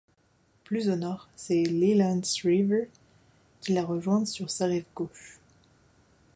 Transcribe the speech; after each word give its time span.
Plus 0.63 0.89
au 0.89 0.95
nord, 0.95 1.29
c'est 1.35 1.61
l'Elands 1.61 2.21
River 2.43 2.89
qui 3.61 3.73
l'a 3.73 3.83
rejointe 3.85 4.25
sur 4.25 4.49
sa 4.49 4.65
rive 4.65 4.85
gauche. 4.95 5.37